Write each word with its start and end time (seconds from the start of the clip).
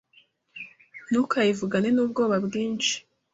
ntukayivugane 1.07 1.87
n’ubwoba 1.91 2.35
bwinshi 2.45 2.93